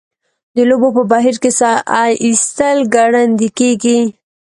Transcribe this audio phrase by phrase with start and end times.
[0.55, 1.77] د لوبو په بهیر کې ساه
[2.25, 3.99] ایستل ګړندۍ کیږي.